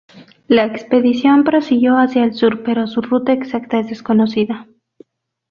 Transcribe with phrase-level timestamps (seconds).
[0.47, 4.67] La expedición prosiguió hacia el sur pero su ruta exacta es desconocida.